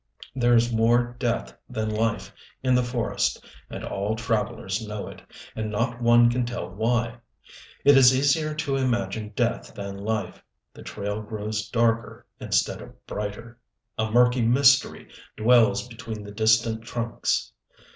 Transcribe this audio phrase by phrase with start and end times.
[0.35, 5.21] There is more death than life in the forest, and all travelers know it,
[5.55, 7.17] and not one can tell why.
[7.85, 10.41] It is easier to imagine death than life,
[10.73, 13.59] the trail grows darker instead of brighter,
[13.95, 17.53] a murky mystery dwells between the distant trunks....